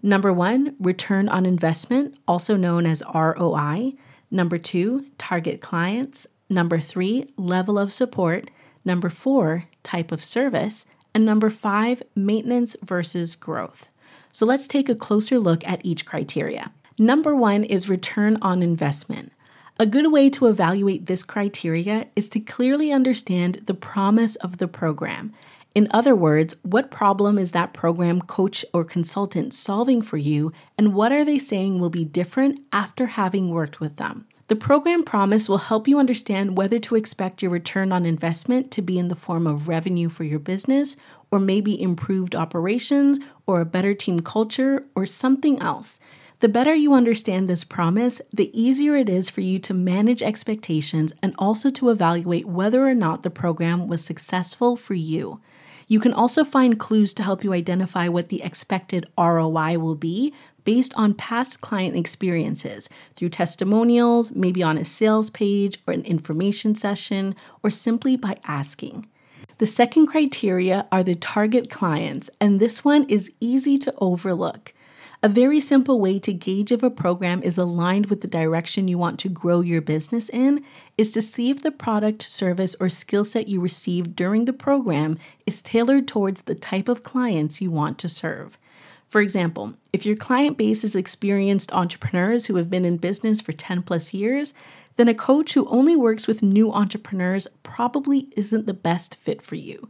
Number 0.03 0.31
one, 0.31 0.75
return 0.79 1.27
on 1.27 1.47
investment, 1.47 2.19
also 2.27 2.55
known 2.55 2.85
as 2.85 3.01
ROI. 3.11 3.93
Number 4.29 4.59
two, 4.59 5.07
target 5.17 5.59
clients. 5.59 6.27
Number 6.51 6.79
three, 6.79 7.25
level 7.35 7.79
of 7.79 7.91
support. 7.91 8.51
Number 8.85 9.09
four, 9.09 9.65
type 9.81 10.11
of 10.11 10.23
service. 10.23 10.85
And 11.13 11.25
number 11.25 11.49
five, 11.49 12.03
maintenance 12.15 12.75
versus 12.83 13.35
growth. 13.35 13.89
So 14.31 14.45
let's 14.45 14.67
take 14.67 14.89
a 14.89 14.95
closer 14.95 15.39
look 15.39 15.65
at 15.67 15.85
each 15.85 16.05
criteria. 16.05 16.71
Number 16.97 17.35
one 17.35 17.63
is 17.63 17.89
return 17.89 18.37
on 18.41 18.63
investment. 18.63 19.31
A 19.79 19.85
good 19.85 20.11
way 20.11 20.29
to 20.29 20.47
evaluate 20.47 21.07
this 21.07 21.23
criteria 21.23 22.07
is 22.15 22.29
to 22.29 22.39
clearly 22.39 22.91
understand 22.91 23.63
the 23.65 23.73
promise 23.73 24.35
of 24.35 24.57
the 24.57 24.67
program. 24.67 25.33
In 25.73 25.87
other 25.91 26.15
words, 26.15 26.55
what 26.61 26.91
problem 26.91 27.37
is 27.37 27.51
that 27.51 27.73
program 27.73 28.21
coach 28.21 28.65
or 28.73 28.83
consultant 28.83 29.53
solving 29.53 30.01
for 30.01 30.17
you, 30.17 30.51
and 30.77 30.93
what 30.93 31.11
are 31.11 31.25
they 31.25 31.39
saying 31.39 31.79
will 31.79 31.89
be 31.89 32.05
different 32.05 32.59
after 32.71 33.07
having 33.07 33.49
worked 33.49 33.79
with 33.79 33.95
them? 33.95 34.27
The 34.51 34.57
program 34.57 35.05
promise 35.05 35.47
will 35.47 35.59
help 35.59 35.87
you 35.87 35.97
understand 35.97 36.57
whether 36.57 36.77
to 36.77 36.97
expect 36.97 37.41
your 37.41 37.51
return 37.51 37.93
on 37.93 38.05
investment 38.05 38.69
to 38.71 38.81
be 38.81 38.99
in 38.99 39.07
the 39.07 39.15
form 39.15 39.47
of 39.47 39.69
revenue 39.69 40.09
for 40.09 40.25
your 40.25 40.39
business, 40.39 40.97
or 41.31 41.39
maybe 41.39 41.81
improved 41.81 42.35
operations, 42.35 43.17
or 43.47 43.61
a 43.61 43.65
better 43.65 43.93
team 43.93 44.19
culture, 44.19 44.83
or 44.93 45.05
something 45.05 45.61
else. 45.61 46.01
The 46.41 46.49
better 46.49 46.75
you 46.75 46.93
understand 46.93 47.49
this 47.49 47.63
promise, 47.63 48.19
the 48.33 48.51
easier 48.51 48.97
it 48.97 49.07
is 49.07 49.29
for 49.29 49.39
you 49.39 49.57
to 49.59 49.73
manage 49.73 50.21
expectations 50.21 51.13
and 51.23 51.33
also 51.39 51.69
to 51.69 51.87
evaluate 51.87 52.45
whether 52.45 52.85
or 52.85 52.93
not 52.93 53.23
the 53.23 53.29
program 53.29 53.87
was 53.87 54.03
successful 54.03 54.75
for 54.75 54.95
you. 54.95 55.39
You 55.91 55.99
can 55.99 56.13
also 56.13 56.45
find 56.45 56.79
clues 56.79 57.13
to 57.15 57.23
help 57.23 57.43
you 57.43 57.51
identify 57.51 58.07
what 58.07 58.29
the 58.29 58.43
expected 58.43 59.07
ROI 59.17 59.77
will 59.77 59.95
be 59.95 60.33
based 60.63 60.93
on 60.95 61.13
past 61.13 61.59
client 61.59 61.97
experiences 61.97 62.87
through 63.17 63.27
testimonials, 63.27 64.31
maybe 64.31 64.63
on 64.63 64.77
a 64.77 64.85
sales 64.85 65.29
page 65.29 65.79
or 65.85 65.93
an 65.93 66.05
information 66.05 66.75
session, 66.75 67.35
or 67.61 67.69
simply 67.69 68.15
by 68.15 68.37
asking. 68.45 69.05
The 69.57 69.67
second 69.67 70.07
criteria 70.07 70.87
are 70.93 71.03
the 71.03 71.15
target 71.15 71.69
clients, 71.69 72.29
and 72.39 72.61
this 72.61 72.85
one 72.85 73.03
is 73.09 73.29
easy 73.41 73.77
to 73.79 73.93
overlook. 73.97 74.73
A 75.23 75.29
very 75.29 75.59
simple 75.59 75.99
way 75.99 76.17
to 76.17 76.33
gauge 76.33 76.71
if 76.71 76.81
a 76.81 76.89
program 76.89 77.43
is 77.43 77.55
aligned 77.55 78.07
with 78.07 78.21
the 78.21 78.27
direction 78.27 78.87
you 78.87 78.97
want 78.97 79.19
to 79.19 79.29
grow 79.29 79.61
your 79.61 79.79
business 79.79 80.29
in 80.29 80.65
is 80.97 81.11
to 81.11 81.21
see 81.21 81.51
if 81.51 81.61
the 81.61 81.69
product, 81.69 82.23
service, 82.23 82.75
or 82.79 82.89
skill 82.89 83.23
set 83.23 83.47
you 83.47 83.61
receive 83.61 84.15
during 84.15 84.45
the 84.45 84.53
program 84.53 85.19
is 85.45 85.61
tailored 85.61 86.07
towards 86.07 86.41
the 86.41 86.55
type 86.55 86.89
of 86.89 87.03
clients 87.03 87.61
you 87.61 87.69
want 87.69 87.99
to 87.99 88.09
serve. 88.09 88.57
For 89.09 89.21
example, 89.21 89.75
if 89.93 90.07
your 90.07 90.15
client 90.15 90.57
base 90.57 90.83
is 90.83 90.95
experienced 90.95 91.71
entrepreneurs 91.71 92.47
who 92.47 92.55
have 92.55 92.71
been 92.71 92.83
in 92.83 92.97
business 92.97 93.41
for 93.41 93.51
10 93.51 93.83
plus 93.83 94.15
years, 94.15 94.55
then 94.95 95.07
a 95.07 95.13
coach 95.13 95.53
who 95.53 95.67
only 95.67 95.95
works 95.95 96.25
with 96.25 96.41
new 96.41 96.71
entrepreneurs 96.71 97.47
probably 97.61 98.27
isn't 98.35 98.65
the 98.65 98.73
best 98.73 99.17
fit 99.17 99.43
for 99.43 99.53
you. 99.53 99.87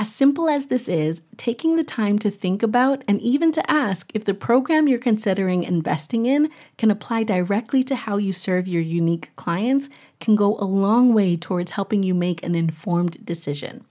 As 0.00 0.14
simple 0.14 0.48
as 0.48 0.66
this 0.66 0.86
is, 0.86 1.22
taking 1.36 1.74
the 1.74 1.82
time 1.82 2.20
to 2.20 2.30
think 2.30 2.62
about 2.62 3.02
and 3.08 3.20
even 3.20 3.50
to 3.50 3.68
ask 3.68 4.12
if 4.14 4.24
the 4.24 4.32
program 4.32 4.86
you're 4.86 4.96
considering 4.96 5.64
investing 5.64 6.24
in 6.24 6.50
can 6.76 6.92
apply 6.92 7.24
directly 7.24 7.82
to 7.82 7.96
how 7.96 8.16
you 8.16 8.32
serve 8.32 8.68
your 8.68 8.80
unique 8.80 9.34
clients 9.34 9.88
can 10.20 10.36
go 10.36 10.56
a 10.58 10.64
long 10.64 11.12
way 11.12 11.36
towards 11.36 11.72
helping 11.72 12.04
you 12.04 12.14
make 12.14 12.44
an 12.46 12.54
informed 12.54 13.26
decision. 13.26 13.84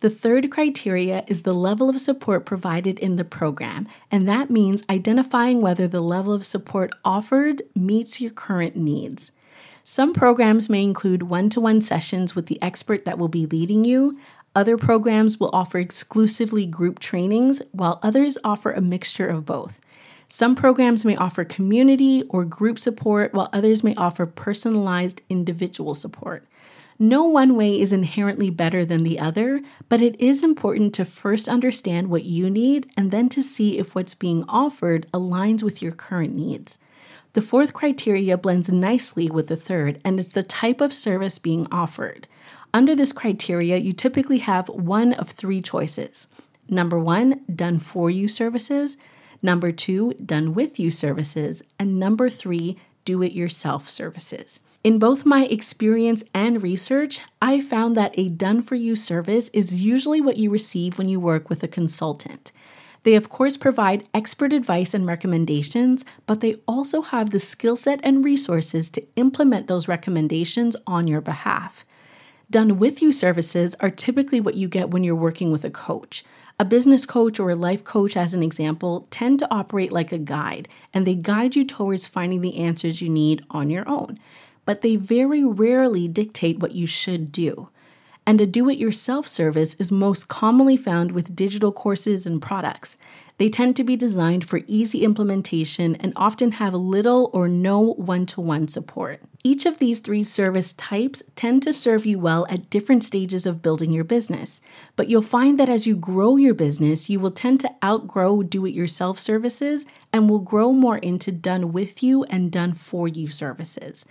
The 0.00 0.08
third 0.08 0.50
criteria 0.50 1.24
is 1.26 1.42
the 1.42 1.52
level 1.52 1.90
of 1.90 2.00
support 2.00 2.46
provided 2.46 2.98
in 2.98 3.16
the 3.16 3.24
program, 3.24 3.86
and 4.10 4.26
that 4.26 4.48
means 4.48 4.82
identifying 4.88 5.60
whether 5.60 5.86
the 5.86 6.00
level 6.00 6.32
of 6.32 6.46
support 6.46 6.94
offered 7.04 7.60
meets 7.74 8.18
your 8.18 8.30
current 8.30 8.76
needs. 8.76 9.30
Some 9.86 10.14
programs 10.14 10.70
may 10.70 10.82
include 10.82 11.24
one 11.24 11.50
to 11.50 11.60
one 11.60 11.82
sessions 11.82 12.34
with 12.34 12.46
the 12.46 12.60
expert 12.62 13.04
that 13.04 13.18
will 13.18 13.28
be 13.28 13.44
leading 13.44 13.84
you, 13.84 14.18
other 14.54 14.76
programs 14.76 15.40
will 15.40 15.50
offer 15.52 15.78
exclusively 15.78 16.66
group 16.66 16.98
trainings, 16.98 17.60
while 17.72 17.98
others 18.02 18.38
offer 18.44 18.70
a 18.70 18.80
mixture 18.80 19.26
of 19.26 19.44
both. 19.44 19.80
Some 20.28 20.54
programs 20.54 21.04
may 21.04 21.16
offer 21.16 21.44
community 21.44 22.22
or 22.30 22.44
group 22.44 22.78
support, 22.78 23.34
while 23.34 23.50
others 23.52 23.84
may 23.84 23.94
offer 23.94 24.26
personalized 24.26 25.22
individual 25.28 25.94
support. 25.94 26.46
No 26.98 27.24
one 27.24 27.56
way 27.56 27.80
is 27.80 27.92
inherently 27.92 28.50
better 28.50 28.84
than 28.84 29.02
the 29.02 29.18
other, 29.18 29.62
but 29.88 30.00
it 30.00 30.18
is 30.20 30.44
important 30.44 30.94
to 30.94 31.04
first 31.04 31.48
understand 31.48 32.08
what 32.08 32.24
you 32.24 32.48
need 32.48 32.88
and 32.96 33.10
then 33.10 33.28
to 33.30 33.42
see 33.42 33.78
if 33.78 33.94
what's 33.94 34.14
being 34.14 34.44
offered 34.48 35.08
aligns 35.12 35.62
with 35.62 35.82
your 35.82 35.92
current 35.92 36.34
needs. 36.34 36.78
The 37.32 37.42
fourth 37.42 37.74
criteria 37.74 38.38
blends 38.38 38.68
nicely 38.68 39.28
with 39.28 39.48
the 39.48 39.56
third, 39.56 40.00
and 40.04 40.20
it's 40.20 40.32
the 40.32 40.44
type 40.44 40.80
of 40.80 40.92
service 40.92 41.40
being 41.40 41.66
offered. 41.72 42.28
Under 42.74 42.96
this 42.96 43.12
criteria, 43.12 43.76
you 43.76 43.92
typically 43.92 44.38
have 44.38 44.68
one 44.68 45.12
of 45.12 45.30
three 45.30 45.62
choices. 45.62 46.26
Number 46.68 46.98
one, 46.98 47.42
done 47.54 47.78
for 47.78 48.10
you 48.10 48.26
services. 48.26 48.96
Number 49.40 49.70
two, 49.70 50.14
done 50.14 50.54
with 50.54 50.80
you 50.80 50.90
services. 50.90 51.62
And 51.78 52.00
number 52.00 52.28
three, 52.28 52.76
do 53.04 53.22
it 53.22 53.30
yourself 53.30 53.88
services. 53.88 54.58
In 54.82 54.98
both 54.98 55.24
my 55.24 55.44
experience 55.44 56.24
and 56.34 56.64
research, 56.64 57.20
I 57.40 57.60
found 57.60 57.96
that 57.96 58.18
a 58.18 58.28
done 58.28 58.60
for 58.60 58.74
you 58.74 58.96
service 58.96 59.50
is 59.50 59.72
usually 59.72 60.20
what 60.20 60.36
you 60.36 60.50
receive 60.50 60.98
when 60.98 61.08
you 61.08 61.20
work 61.20 61.48
with 61.48 61.62
a 61.62 61.68
consultant. 61.68 62.50
They, 63.04 63.14
of 63.14 63.28
course, 63.28 63.56
provide 63.56 64.08
expert 64.12 64.52
advice 64.52 64.94
and 64.94 65.06
recommendations, 65.06 66.04
but 66.26 66.40
they 66.40 66.56
also 66.66 67.02
have 67.02 67.30
the 67.30 67.38
skill 67.38 67.76
set 67.76 68.00
and 68.02 68.24
resources 68.24 68.90
to 68.90 69.06
implement 69.14 69.68
those 69.68 69.86
recommendations 69.86 70.74
on 70.88 71.06
your 71.06 71.20
behalf. 71.20 71.84
Done 72.54 72.78
with 72.78 73.02
you 73.02 73.10
services 73.10 73.74
are 73.80 73.90
typically 73.90 74.40
what 74.40 74.54
you 74.54 74.68
get 74.68 74.90
when 74.90 75.02
you're 75.02 75.16
working 75.16 75.50
with 75.50 75.64
a 75.64 75.70
coach. 75.70 76.24
A 76.56 76.64
business 76.64 77.04
coach 77.04 77.40
or 77.40 77.50
a 77.50 77.56
life 77.56 77.82
coach, 77.82 78.16
as 78.16 78.32
an 78.32 78.44
example, 78.44 79.08
tend 79.10 79.40
to 79.40 79.52
operate 79.52 79.90
like 79.90 80.12
a 80.12 80.18
guide 80.18 80.68
and 80.92 81.04
they 81.04 81.16
guide 81.16 81.56
you 81.56 81.64
towards 81.64 82.06
finding 82.06 82.42
the 82.42 82.58
answers 82.58 83.02
you 83.02 83.08
need 83.08 83.44
on 83.50 83.70
your 83.70 83.82
own. 83.88 84.20
But 84.66 84.82
they 84.82 84.94
very 84.94 85.42
rarely 85.42 86.06
dictate 86.06 86.60
what 86.60 86.76
you 86.76 86.86
should 86.86 87.32
do. 87.32 87.70
And 88.24 88.40
a 88.40 88.46
do 88.46 88.68
it 88.68 88.78
yourself 88.78 89.26
service 89.26 89.74
is 89.80 89.90
most 89.90 90.28
commonly 90.28 90.76
found 90.76 91.10
with 91.10 91.34
digital 91.34 91.72
courses 91.72 92.24
and 92.24 92.40
products. 92.40 92.96
They 93.36 93.48
tend 93.48 93.74
to 93.76 93.84
be 93.84 93.96
designed 93.96 94.44
for 94.44 94.60
easy 94.68 95.04
implementation 95.04 95.96
and 95.96 96.12
often 96.14 96.52
have 96.52 96.72
little 96.72 97.30
or 97.32 97.48
no 97.48 97.80
one 97.80 98.26
to 98.26 98.40
one 98.40 98.68
support. 98.68 99.20
Each 99.42 99.66
of 99.66 99.78
these 99.78 99.98
three 99.98 100.22
service 100.22 100.72
types 100.72 101.22
tend 101.34 101.62
to 101.64 101.72
serve 101.72 102.06
you 102.06 102.18
well 102.18 102.46
at 102.48 102.70
different 102.70 103.02
stages 103.02 103.44
of 103.44 103.60
building 103.60 103.92
your 103.92 104.04
business, 104.04 104.60
but 104.96 105.08
you'll 105.08 105.20
find 105.20 105.58
that 105.58 105.68
as 105.68 105.86
you 105.86 105.96
grow 105.96 106.36
your 106.36 106.54
business, 106.54 107.10
you 107.10 107.18
will 107.18 107.32
tend 107.32 107.60
to 107.60 107.74
outgrow 107.84 108.42
do 108.42 108.64
it 108.64 108.72
yourself 108.72 109.18
services 109.18 109.84
and 110.12 110.30
will 110.30 110.38
grow 110.38 110.72
more 110.72 110.98
into 110.98 111.32
done 111.32 111.72
with 111.72 112.02
you 112.02 112.24
and 112.24 112.52
done 112.52 112.72
for 112.72 113.08
you 113.08 113.28
services. 113.28 114.06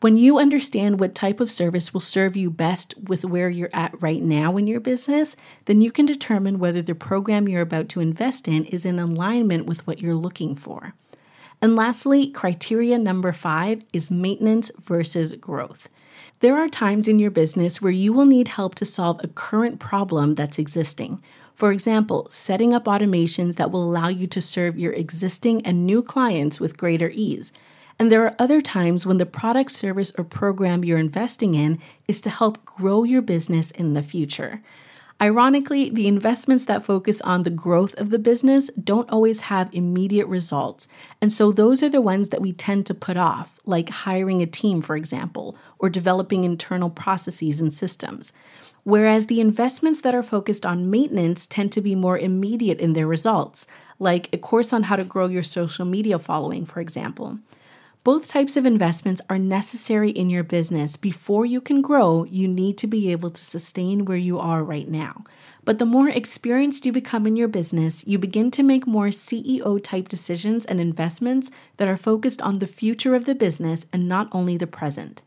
When 0.00 0.18
you 0.18 0.38
understand 0.38 1.00
what 1.00 1.14
type 1.14 1.40
of 1.40 1.50
service 1.50 1.94
will 1.94 2.00
serve 2.00 2.36
you 2.36 2.50
best 2.50 2.94
with 3.08 3.24
where 3.24 3.48
you're 3.48 3.70
at 3.72 4.00
right 4.00 4.20
now 4.20 4.58
in 4.58 4.66
your 4.66 4.80
business, 4.80 5.36
then 5.64 5.80
you 5.80 5.90
can 5.90 6.04
determine 6.04 6.58
whether 6.58 6.82
the 6.82 6.94
program 6.94 7.48
you're 7.48 7.62
about 7.62 7.88
to 7.90 8.00
invest 8.00 8.46
in 8.46 8.66
is 8.66 8.84
in 8.84 8.98
alignment 8.98 9.64
with 9.64 9.86
what 9.86 10.02
you're 10.02 10.14
looking 10.14 10.54
for. 10.54 10.94
And 11.62 11.74
lastly, 11.74 12.28
criteria 12.28 12.98
number 12.98 13.32
five 13.32 13.84
is 13.94 14.10
maintenance 14.10 14.70
versus 14.78 15.32
growth. 15.32 15.88
There 16.40 16.58
are 16.58 16.68
times 16.68 17.08
in 17.08 17.18
your 17.18 17.30
business 17.30 17.80
where 17.80 17.92
you 17.92 18.12
will 18.12 18.26
need 18.26 18.48
help 18.48 18.74
to 18.74 18.84
solve 18.84 19.18
a 19.24 19.28
current 19.28 19.80
problem 19.80 20.34
that's 20.34 20.58
existing. 20.58 21.22
For 21.54 21.72
example, 21.72 22.28
setting 22.30 22.74
up 22.74 22.84
automations 22.84 23.56
that 23.56 23.70
will 23.70 23.82
allow 23.82 24.08
you 24.08 24.26
to 24.26 24.42
serve 24.42 24.78
your 24.78 24.92
existing 24.92 25.64
and 25.64 25.86
new 25.86 26.02
clients 26.02 26.60
with 26.60 26.76
greater 26.76 27.10
ease 27.14 27.50
and 27.98 28.12
there 28.12 28.24
are 28.24 28.36
other 28.38 28.60
times 28.60 29.06
when 29.06 29.18
the 29.18 29.26
product, 29.26 29.72
service, 29.72 30.12
or 30.18 30.24
program 30.24 30.84
you're 30.84 30.98
investing 30.98 31.54
in 31.54 31.80
is 32.06 32.20
to 32.22 32.30
help 32.30 32.64
grow 32.64 33.04
your 33.04 33.22
business 33.22 33.70
in 33.70 33.94
the 33.94 34.02
future. 34.02 34.62
Ironically, 35.20 35.88
the 35.88 36.08
investments 36.08 36.66
that 36.66 36.84
focus 36.84 37.22
on 37.22 37.42
the 37.42 37.50
growth 37.50 37.94
of 37.94 38.10
the 38.10 38.18
business 38.18 38.70
don't 38.72 39.08
always 39.08 39.40
have 39.42 39.70
immediate 39.72 40.26
results. 40.26 40.88
And 41.22 41.32
so 41.32 41.50
those 41.50 41.82
are 41.82 41.88
the 41.88 42.02
ones 42.02 42.28
that 42.28 42.42
we 42.42 42.52
tend 42.52 42.84
to 42.86 42.94
put 42.94 43.16
off, 43.16 43.58
like 43.64 43.88
hiring 43.88 44.42
a 44.42 44.46
team, 44.46 44.82
for 44.82 44.94
example, 44.94 45.56
or 45.78 45.88
developing 45.88 46.44
internal 46.44 46.90
processes 46.90 47.62
and 47.62 47.72
systems. 47.72 48.34
Whereas 48.84 49.26
the 49.26 49.40
investments 49.40 50.02
that 50.02 50.14
are 50.14 50.22
focused 50.22 50.66
on 50.66 50.90
maintenance 50.90 51.46
tend 51.46 51.72
to 51.72 51.80
be 51.80 51.94
more 51.94 52.18
immediate 52.18 52.78
in 52.78 52.92
their 52.92 53.06
results, 53.06 53.66
like 53.98 54.28
a 54.34 54.38
course 54.38 54.70
on 54.70 54.84
how 54.84 54.96
to 54.96 55.04
grow 55.04 55.28
your 55.28 55.42
social 55.42 55.86
media 55.86 56.18
following, 56.18 56.66
for 56.66 56.80
example. 56.80 57.38
Both 58.06 58.28
types 58.28 58.56
of 58.56 58.64
investments 58.64 59.20
are 59.28 59.36
necessary 59.36 60.10
in 60.10 60.30
your 60.30 60.44
business. 60.44 60.94
Before 60.94 61.44
you 61.44 61.60
can 61.60 61.82
grow, 61.82 62.22
you 62.22 62.46
need 62.46 62.78
to 62.78 62.86
be 62.86 63.10
able 63.10 63.32
to 63.32 63.44
sustain 63.44 64.04
where 64.04 64.16
you 64.16 64.38
are 64.38 64.62
right 64.62 64.86
now. 64.86 65.24
But 65.64 65.80
the 65.80 65.86
more 65.86 66.08
experienced 66.08 66.86
you 66.86 66.92
become 66.92 67.26
in 67.26 67.34
your 67.34 67.48
business, 67.48 68.06
you 68.06 68.20
begin 68.20 68.52
to 68.52 68.62
make 68.62 68.86
more 68.86 69.08
CEO 69.08 69.82
type 69.82 70.06
decisions 70.06 70.64
and 70.64 70.80
investments 70.80 71.50
that 71.78 71.88
are 71.88 71.96
focused 71.96 72.40
on 72.42 72.60
the 72.60 72.68
future 72.68 73.16
of 73.16 73.24
the 73.24 73.34
business 73.34 73.86
and 73.92 74.08
not 74.08 74.28
only 74.30 74.56
the 74.56 74.68
present. 74.68 75.22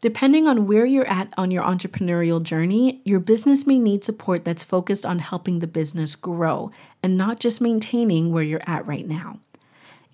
Depending 0.00 0.48
on 0.48 0.66
where 0.66 0.86
you're 0.86 1.06
at 1.06 1.34
on 1.36 1.50
your 1.50 1.64
entrepreneurial 1.64 2.42
journey, 2.42 3.02
your 3.04 3.20
business 3.20 3.66
may 3.66 3.78
need 3.78 4.04
support 4.04 4.42
that's 4.46 4.64
focused 4.64 5.04
on 5.04 5.18
helping 5.18 5.58
the 5.58 5.66
business 5.66 6.14
grow 6.14 6.70
and 7.02 7.18
not 7.18 7.40
just 7.40 7.60
maintaining 7.60 8.32
where 8.32 8.42
you're 8.42 8.66
at 8.66 8.86
right 8.86 9.06
now. 9.06 9.38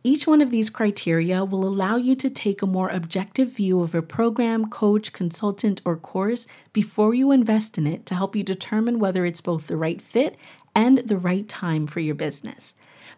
Each 0.05 0.29
one 0.29 0.41
of 0.41 0.51
these 0.51 0.71
criteria 0.71 1.45
will 1.45 1.67
allow 1.67 1.97
you 1.97 2.15
to 2.17 2.31
take 2.31 2.63
a 2.63 2.67
more 2.67 2.89
objective 2.89 3.51
view 3.51 3.83
of 3.83 3.97
a 3.97 4.03
program, 4.03 4.71
coach, 4.71 5.13
consultant, 5.13 5.81
or 5.85 5.97
course 5.97 6.47
before 6.73 7.15
you 7.15 7.33
invest 7.33 7.79
in 7.79 7.87
it 7.87 8.07
to 8.07 8.15
help 8.15 8.37
you 8.37 8.45
determine 8.45 9.01
whether 9.01 9.25
it's 9.25 9.41
both 9.41 9.67
the 9.67 9.77
right 9.77 10.01
fit 10.01 10.37
and 10.73 10.99
the 10.99 11.19
right 11.19 11.49
time 11.49 11.89
for 11.89 11.99
your 11.99 12.15
business. 12.15 12.75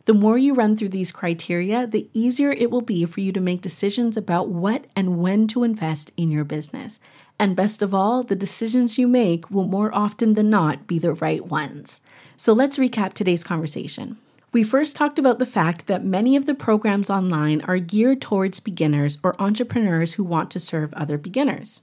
The 0.06 0.14
more 0.14 0.38
you 0.38 0.54
run 0.54 0.74
through 0.74 0.88
these 0.88 1.12
criteria, 1.12 1.86
the 1.86 2.08
easier 2.14 2.52
it 2.52 2.70
will 2.70 2.80
be 2.80 3.04
for 3.04 3.20
you 3.20 3.32
to 3.32 3.40
make 3.40 3.60
decisions 3.60 4.16
about 4.16 4.48
what 4.48 4.86
and 4.96 5.18
when 5.18 5.46
to 5.48 5.62
invest 5.62 6.10
in 6.16 6.30
your 6.30 6.44
business. 6.44 6.98
And 7.38 7.54
best 7.54 7.82
of 7.82 7.94
all, 7.94 8.22
the 8.22 8.34
decisions 8.34 8.96
you 8.96 9.06
make 9.06 9.50
will 9.50 9.66
more 9.66 9.94
often 9.94 10.32
than 10.32 10.48
not 10.48 10.86
be 10.86 10.98
the 10.98 11.12
right 11.12 11.44
ones. 11.44 12.00
So 12.38 12.54
let's 12.54 12.78
recap 12.78 13.12
today's 13.12 13.44
conversation. 13.44 14.16
We 14.52 14.64
first 14.64 14.96
talked 14.96 15.20
about 15.20 15.38
the 15.38 15.46
fact 15.46 15.86
that 15.86 16.04
many 16.04 16.34
of 16.34 16.46
the 16.46 16.56
programs 16.56 17.08
online 17.08 17.60
are 17.62 17.78
geared 17.78 18.20
towards 18.20 18.58
beginners 18.58 19.16
or 19.22 19.40
entrepreneurs 19.40 20.14
who 20.14 20.24
want 20.24 20.50
to 20.50 20.58
serve 20.58 20.92
other 20.94 21.16
beginners. 21.16 21.82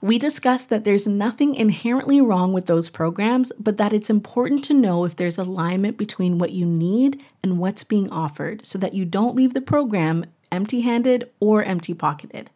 We 0.00 0.18
discussed 0.18 0.70
that 0.70 0.84
there's 0.84 1.06
nothing 1.06 1.54
inherently 1.54 2.22
wrong 2.22 2.54
with 2.54 2.66
those 2.66 2.88
programs, 2.88 3.52
but 3.58 3.76
that 3.76 3.92
it's 3.92 4.08
important 4.08 4.64
to 4.64 4.74
know 4.74 5.04
if 5.04 5.16
there's 5.16 5.36
alignment 5.36 5.98
between 5.98 6.38
what 6.38 6.52
you 6.52 6.64
need 6.64 7.22
and 7.42 7.58
what's 7.58 7.84
being 7.84 8.10
offered 8.10 8.64
so 8.64 8.78
that 8.78 8.94
you 8.94 9.04
don't 9.04 9.36
leave 9.36 9.52
the 9.52 9.60
program 9.60 10.24
empty 10.50 10.80
handed 10.80 11.30
or 11.38 11.62
empty 11.64 11.92
pocketed. 11.92 12.50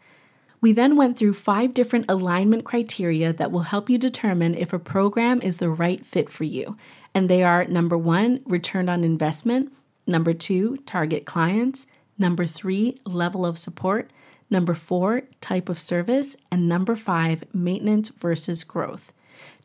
We 0.63 0.73
then 0.73 0.97
went 0.97 1.19
through 1.19 1.35
five 1.35 1.73
different 1.73 2.07
alignment 2.09 2.65
criteria 2.65 3.33
that 3.35 3.51
will 3.51 3.61
help 3.61 3.89
you 3.89 3.97
determine 3.97 4.55
if 4.55 4.73
a 4.73 4.79
program 4.79 5.41
is 5.43 5.57
the 5.57 5.71
right 5.71 6.05
fit 6.05 6.29
for 6.29 6.45
you. 6.45 6.77
And 7.15 7.29
they 7.29 7.43
are 7.43 7.65
number 7.65 7.99
one, 7.99 8.41
return 8.45 8.89
on 8.89 9.05
investment, 9.05 9.73
number 10.07 10.33
two, 10.33 10.79
target 10.87 11.25
clients, 11.25 11.87
number 12.19 12.47
three, 12.47 12.99
level 13.05 13.45
of 13.45 13.59
support, 13.59 14.11
number 14.49 14.75
four, 14.75 15.23
type 15.41 15.69
of 15.69 15.79
service, 15.79 16.37
and 16.51 16.69
number 16.69 16.95
five, 16.95 17.45
maintenance 17.53 18.11
versus 18.11 18.65
growth. 18.65 19.13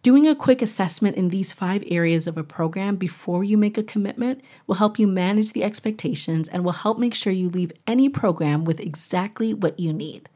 Doing 0.02 0.28
a 0.28 0.36
quick 0.36 0.62
assessment 0.62 1.18
in 1.18 1.30
these 1.30 1.52
five 1.52 1.84
areas 1.88 2.28
of 2.28 2.38
a 2.38 2.44
program 2.44 2.96
before 2.96 3.44
you 3.44 3.58
make 3.58 3.76
a 3.76 3.84
commitment 3.84 4.42
will 4.68 4.76
help 4.76 5.00
you 5.00 5.08
manage 5.08 5.54
the 5.54 5.64
expectations 5.64 6.48
and 6.48 6.64
will 6.64 6.74
help 6.74 7.00
make 7.00 7.16
sure 7.16 7.34
you 7.34 7.50
leave 7.50 7.72
any 7.88 8.08
program 8.08 8.66
with 8.66 8.80
exactly 8.80 9.52
what 9.52 9.80
you 9.80 9.92
need. 9.92 10.30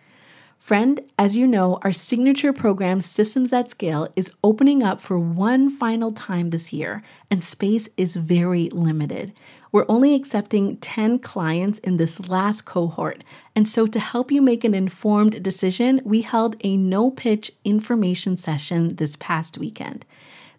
Friend, 0.59 0.99
as 1.17 1.35
you 1.35 1.47
know, 1.47 1.79
our 1.81 1.93
signature 1.93 2.53
program, 2.53 3.01
Systems 3.01 3.49
That 3.49 3.71
Scale, 3.71 4.09
is 4.15 4.33
opening 4.43 4.83
up 4.83 5.01
for 5.01 5.17
one 5.17 5.69
final 5.69 6.11
time 6.11 6.49
this 6.49 6.71
year, 6.71 7.01
and 7.31 7.43
space 7.43 7.89
is 7.97 8.17
very 8.17 8.69
limited. 8.69 9.33
We're 9.71 9.85
only 9.87 10.13
accepting 10.13 10.77
10 10.77 11.19
clients 11.19 11.79
in 11.79 11.97
this 11.97 12.27
last 12.27 12.63
cohort. 12.63 13.23
And 13.55 13.67
so, 13.67 13.87
to 13.87 13.99
help 13.99 14.31
you 14.31 14.41
make 14.41 14.63
an 14.63 14.73
informed 14.73 15.41
decision, 15.41 16.01
we 16.03 16.21
held 16.21 16.55
a 16.63 16.75
no 16.75 17.09
pitch 17.09 17.51
information 17.63 18.35
session 18.35 18.97
this 18.97 19.15
past 19.15 19.57
weekend. 19.57 20.05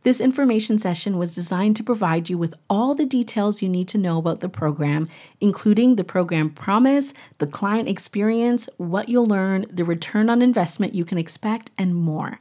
This 0.02 0.20
information 0.20 0.78
session 0.78 1.18
was 1.18 1.34
designed 1.34 1.76
to 1.76 1.84
provide 1.84 2.30
you 2.30 2.38
with 2.38 2.54
all 2.70 2.94
the 2.94 3.04
details 3.04 3.60
you 3.60 3.68
need 3.68 3.86
to 3.88 3.98
know 3.98 4.16
about 4.16 4.40
the 4.40 4.48
program, 4.48 5.10
including 5.42 5.96
the 5.96 6.04
program 6.04 6.48
promise, 6.48 7.12
the 7.36 7.46
client 7.46 7.86
experience, 7.86 8.66
what 8.78 9.10
you'll 9.10 9.26
learn, 9.26 9.66
the 9.70 9.84
return 9.84 10.30
on 10.30 10.40
investment 10.40 10.94
you 10.94 11.04
can 11.04 11.18
expect, 11.18 11.70
and 11.76 11.94
more. 11.94 12.40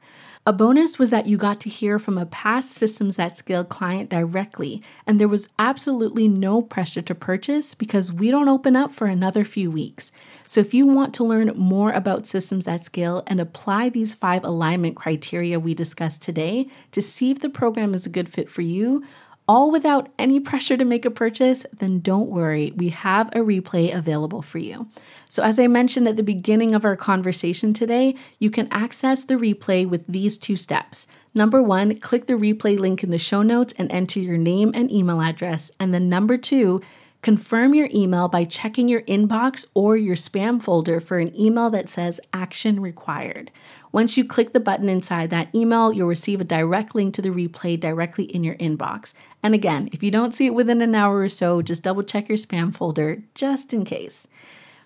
A 0.49 0.51
bonus 0.51 0.97
was 0.97 1.11
that 1.11 1.27
you 1.27 1.37
got 1.37 1.59
to 1.59 1.69
hear 1.69 1.99
from 1.99 2.17
a 2.17 2.25
past 2.25 2.71
Systems 2.71 3.17
That 3.17 3.37
Scale 3.37 3.63
client 3.63 4.09
directly, 4.09 4.81
and 5.05 5.21
there 5.21 5.27
was 5.27 5.49
absolutely 5.59 6.27
no 6.27 6.59
pressure 6.63 7.03
to 7.03 7.13
purchase 7.13 7.75
because 7.75 8.11
we 8.11 8.31
don't 8.31 8.49
open 8.49 8.75
up 8.75 8.91
for 8.91 9.05
another 9.05 9.45
few 9.45 9.69
weeks. 9.69 10.11
So, 10.47 10.59
if 10.59 10.73
you 10.73 10.87
want 10.87 11.13
to 11.13 11.23
learn 11.23 11.51
more 11.55 11.91
about 11.91 12.25
Systems 12.25 12.65
That 12.65 12.83
Scale 12.83 13.21
and 13.27 13.39
apply 13.39 13.89
these 13.89 14.15
five 14.15 14.43
alignment 14.43 14.95
criteria 14.95 15.59
we 15.59 15.75
discussed 15.75 16.23
today 16.23 16.65
to 16.93 17.01
see 17.03 17.29
if 17.29 17.41
the 17.41 17.49
program 17.49 17.93
is 17.93 18.07
a 18.07 18.09
good 18.09 18.27
fit 18.27 18.49
for 18.49 18.63
you, 18.63 19.05
all 19.49 19.71
without 19.71 20.09
any 20.19 20.39
pressure 20.39 20.77
to 20.77 20.85
make 20.85 21.05
a 21.05 21.11
purchase, 21.11 21.65
then 21.75 21.99
don't 22.01 22.29
worry, 22.29 22.71
we 22.77 22.89
have 22.89 23.29
a 23.29 23.39
replay 23.39 23.91
available 23.91 24.43
for 24.43 24.59
you. 24.59 24.87
So, 25.27 25.41
as 25.41 25.57
I 25.57 25.65
mentioned 25.65 26.07
at 26.07 26.17
the 26.17 26.23
beginning 26.23 26.75
of 26.75 26.85
our 26.85 26.95
conversation 26.95 27.73
today, 27.73 28.13
you 28.37 28.51
can 28.51 28.67
access 28.69 29.23
the 29.23 29.33
replay 29.33 29.89
with 29.89 30.05
these 30.05 30.37
two 30.37 30.55
steps. 30.55 31.07
Number 31.33 31.63
one, 31.63 31.99
click 31.99 32.27
the 32.27 32.33
replay 32.33 32.77
link 32.77 33.03
in 33.03 33.09
the 33.09 33.17
show 33.17 33.41
notes 33.41 33.73
and 33.75 33.91
enter 33.91 34.19
your 34.19 34.37
name 34.37 34.71
and 34.75 34.91
email 34.91 35.19
address. 35.19 35.71
And 35.79 35.95
then 35.95 36.09
number 36.09 36.37
two, 36.37 36.79
confirm 37.23 37.73
your 37.73 37.89
email 37.91 38.27
by 38.27 38.45
checking 38.45 38.87
your 38.87 39.01
inbox 39.01 39.65
or 39.73 39.97
your 39.97 40.15
spam 40.15 40.61
folder 40.61 40.99
for 40.99 41.17
an 41.17 41.35
email 41.35 41.71
that 41.71 41.89
says 41.89 42.21
action 42.33 42.79
required. 42.79 43.49
Once 43.91 44.15
you 44.15 44.23
click 44.23 44.53
the 44.53 44.59
button 44.59 44.87
inside 44.87 45.31
that 45.31 45.53
email, 45.53 45.91
you'll 45.91 46.07
receive 46.07 46.39
a 46.39 46.43
direct 46.43 46.93
link 46.93 47.11
to 47.13 47.23
the 47.23 47.29
replay 47.29 47.79
directly 47.79 48.25
in 48.25 48.43
your 48.43 48.55
inbox. 48.55 49.13
And 49.41 49.55
again, 49.55 49.89
if 49.91 50.03
you 50.03 50.11
don't 50.11 50.33
see 50.33 50.45
it 50.45 50.53
within 50.53 50.81
an 50.81 50.93
hour 50.93 51.19
or 51.19 51.29
so, 51.29 51.63
just 51.63 51.81
double 51.81 52.03
check 52.03 52.29
your 52.29 52.37
spam 52.37 52.73
folder 52.73 53.23
just 53.33 53.73
in 53.73 53.85
case. 53.85 54.27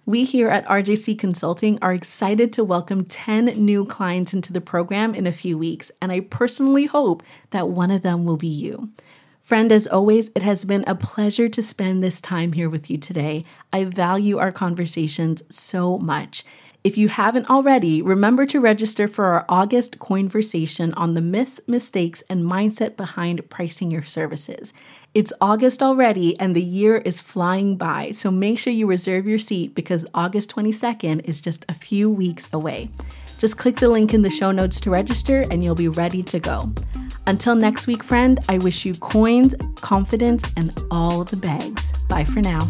We 0.06 0.24
here 0.24 0.50
at 0.50 0.66
RJC 0.68 1.20
Consulting 1.20 1.80
are 1.82 1.94
excited 1.94 2.54
to 2.54 2.64
welcome 2.64 3.04
10 3.04 3.46
new 3.46 3.86
clients 3.86 4.34
into 4.34 4.54
the 4.54 4.62
program 4.62 5.16
in 5.16 5.28
a 5.28 5.34
few 5.34 5.58
weeks, 5.58 5.92
and 6.02 6.12
I 6.12 6.22
personally 6.22 6.86
hope 6.86 7.24
that 7.52 7.70
one 7.70 7.92
of 7.92 8.04
them 8.04 8.24
will 8.24 8.38
be 8.38 8.48
you. 8.48 8.90
Friend, 9.42 9.70
as 9.72 9.88
always, 9.88 10.30
it 10.36 10.42
has 10.42 10.64
been 10.64 10.86
a 10.88 10.96
pleasure 10.96 11.50
to 11.50 11.62
spend 11.62 12.02
this 12.02 12.22
time 12.22 12.54
here 12.54 12.70
with 12.70 12.90
you 12.90 12.98
today. 12.98 13.44
I 13.74 13.84
value 13.84 14.38
our 14.38 14.54
conversations 14.54 15.44
so 15.50 15.98
much. 15.98 16.46
If 16.84 16.98
you 16.98 17.08
haven't 17.08 17.50
already, 17.50 18.02
remember 18.02 18.46
to 18.48 18.60
register 18.60 19.08
for 19.08 19.24
our 19.26 19.46
August 19.48 20.00
conversation 20.00 20.94
on 20.96 21.14
the 21.14 21.22
myths, 21.22 21.62
mistakes, 21.66 22.24
and 22.30 22.44
mindset 22.44 22.98
behind 22.98 23.50
pricing 23.50 23.90
your 23.90 24.04
services. 24.04 24.74
It's 25.14 25.32
August 25.40 25.82
already 25.82 26.38
and 26.42 26.54
the 26.54 26.62
year 26.62 26.98
is 26.98 27.22
flying 27.22 27.78
by, 27.78 28.12
so 28.12 28.32
make 28.32 28.60
sure 28.60 28.74
you 28.74 28.86
reserve 28.86 29.26
your 29.26 29.40
seat 29.40 29.74
because 29.74 30.06
August 30.14 30.54
22nd 30.54 31.24
is 31.24 31.40
just 31.40 31.64
a 31.70 31.74
few 31.74 32.10
weeks 32.10 32.50
away. 32.52 32.90
Just 33.38 33.58
click 33.58 33.78
the 33.78 33.88
link 33.88 34.14
in 34.14 34.22
the 34.22 34.30
show 34.30 34.52
notes 34.52 34.82
to 34.82 34.90
register 34.90 35.46
and 35.50 35.64
you'll 35.64 35.76
be 35.76 35.88
ready 35.88 36.22
to 36.24 36.40
go. 36.40 36.70
Until 37.28 37.56
next 37.56 37.88
week, 37.88 38.04
friend, 38.04 38.40
I 38.50 38.58
wish 38.58 38.84
you 38.84 38.94
coins, 38.96 39.56
confidence, 39.78 40.44
and 40.58 40.70
all 40.92 41.24
the 41.24 41.38
bags. 41.38 42.06
Bye 42.08 42.26
for 42.26 42.42
now. 42.42 42.68